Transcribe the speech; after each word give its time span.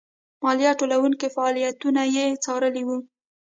مالیه 0.43 0.71
ټولوونکو 0.79 1.27
فعالیتونه 1.35 2.01
یې 2.15 2.25
څارلي 2.43 2.83
وو. 2.85 2.97